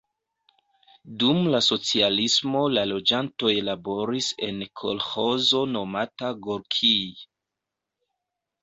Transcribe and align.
Dum 1.23 1.41
la 1.55 1.59
socialismo 1.65 2.63
la 2.77 2.85
loĝantoj 2.93 3.53
laboris 3.69 4.31
en 4.49 4.65
kolĥozo 4.83 5.63
nomata 5.77 6.35
Gorkij. 6.49 6.99